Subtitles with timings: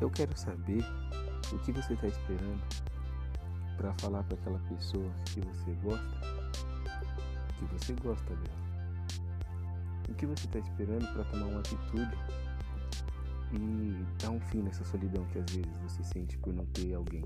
[0.00, 0.82] Eu quero saber
[1.52, 2.62] o que você está esperando
[3.76, 6.20] para falar para aquela pessoa que você gosta,
[7.58, 8.60] que você gosta dela.
[10.08, 12.16] O que você está esperando para tomar uma atitude
[13.52, 17.24] e dar um fim nessa solidão que às vezes você sente por não ter alguém?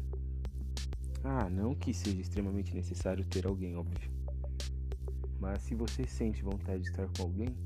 [1.22, 4.10] Ah, não que seja extremamente necessário ter alguém, óbvio.
[5.38, 7.56] Mas se você sente vontade de estar com alguém,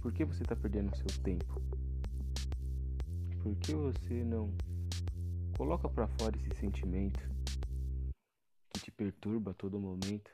[0.00, 1.62] por que você está perdendo o seu tempo?
[3.42, 4.54] Por que você não
[5.56, 7.28] coloca para fora esse sentimento
[8.72, 10.30] que te perturba a todo momento?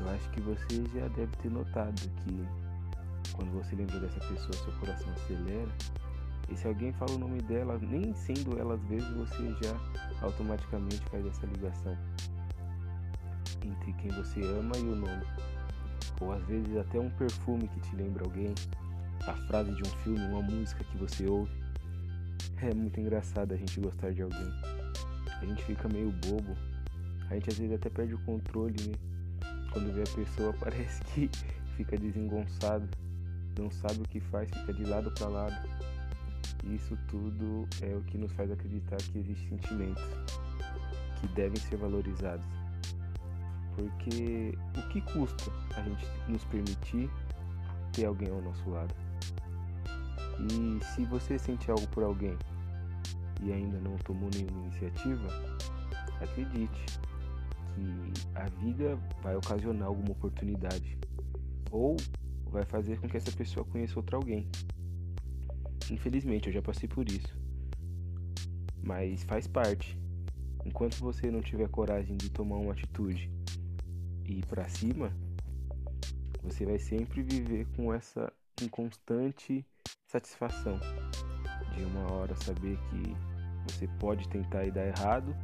[0.00, 4.72] Eu acho que você já deve ter notado que quando você lembra dessa pessoa, seu
[4.80, 5.70] coração acelera.
[6.50, 9.76] E se alguém fala o nome dela, nem sendo ela, às vezes você já
[10.22, 11.96] automaticamente faz essa ligação
[13.64, 15.24] entre quem você ama e o nome.
[16.20, 18.54] Ou às vezes até um perfume que te lembra alguém,
[19.26, 21.52] a frase de um filme, uma música que você ouve.
[22.60, 24.52] É muito engraçado a gente gostar de alguém.
[25.40, 26.56] A gente fica meio bobo.
[27.30, 28.94] A gente às vezes até perde o controle, né?
[29.72, 31.30] Quando vê a pessoa parece que
[31.76, 32.88] fica desengonçado,
[33.58, 35.68] não sabe o que faz, fica de lado para lado.
[36.72, 40.02] Isso tudo é o que nos faz acreditar que existem sentimentos
[41.20, 42.46] que devem ser valorizados.
[43.74, 47.10] Porque o que custa a gente nos permitir
[47.94, 48.94] ter alguém ao nosso lado?
[50.40, 52.36] E se você sente algo por alguém
[53.42, 55.28] e ainda não tomou nenhuma iniciativa,
[56.20, 56.86] acredite
[57.74, 60.98] que a vida vai ocasionar alguma oportunidade
[61.70, 61.96] ou
[62.50, 64.48] vai fazer com que essa pessoa conheça outro alguém.
[65.90, 67.36] Infelizmente, eu já passei por isso.
[68.82, 69.98] Mas faz parte.
[70.64, 73.30] Enquanto você não tiver coragem de tomar uma atitude
[74.24, 75.12] e ir para cima,
[76.44, 78.30] você vai sempre viver com essa
[78.62, 79.66] inconstante
[80.06, 80.78] satisfação
[81.74, 83.16] de uma hora saber que
[83.66, 85.34] você pode tentar e dar errado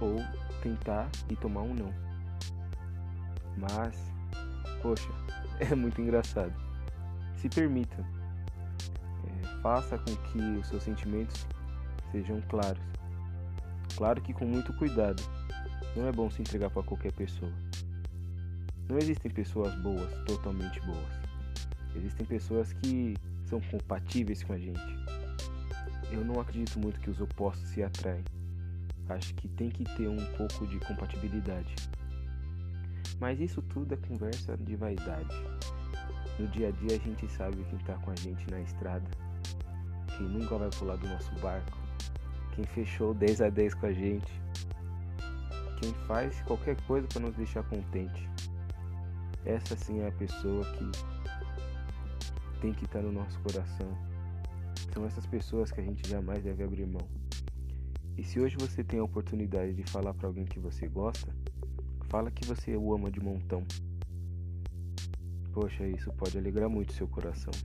[0.00, 0.16] ou
[0.62, 1.92] tentar e tomar um não.
[3.58, 3.96] Mas,
[4.80, 5.08] poxa,
[5.58, 6.54] é muito engraçado.
[7.36, 7.96] Se permita,
[9.26, 11.46] é, faça com que os seus sentimentos
[12.12, 12.82] sejam claros.
[13.96, 15.22] Claro que com muito cuidado.
[15.96, 17.52] Não é bom se entregar para qualquer pessoa.
[18.88, 21.26] Não existem pessoas boas, totalmente boas.
[21.94, 23.16] Existem pessoas que
[23.46, 24.80] são compatíveis com a gente.
[26.10, 28.24] Eu não acredito muito que os opostos se atraem.
[29.08, 31.74] Acho que tem que ter um pouco de compatibilidade.
[33.18, 35.34] Mas isso tudo é conversa de vaidade.
[36.38, 39.08] No dia a dia a gente sabe quem tá com a gente na estrada,
[40.16, 41.78] quem nunca vai pular do nosso barco,
[42.54, 44.30] quem fechou 10 a 10 com a gente,
[45.80, 48.28] quem faz qualquer coisa para nos deixar contente.
[49.46, 50.90] Essa sim é a pessoa que
[52.60, 53.86] tem que estar no nosso coração.
[54.92, 57.08] São essas pessoas que a gente jamais deve abrir mão.
[58.18, 61.32] E se hoje você tem a oportunidade de falar para alguém que você gosta,
[62.08, 63.64] fala que você o ama de montão.
[65.52, 67.52] Poxa, isso pode alegrar muito seu coração.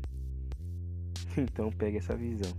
[1.37, 2.51] Então pegue essa visão.